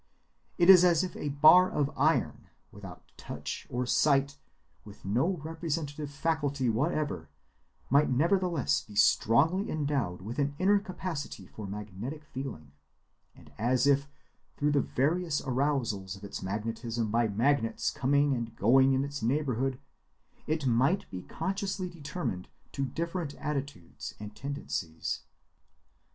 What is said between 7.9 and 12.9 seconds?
might nevertheless be strongly endowed with an inner capacity for magnetic feeling;